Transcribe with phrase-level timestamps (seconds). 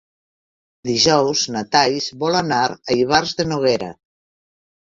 [0.89, 3.95] Dijous na Thaís vol anar a Ivars de Noguera.